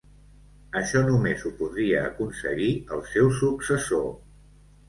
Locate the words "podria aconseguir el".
1.59-3.07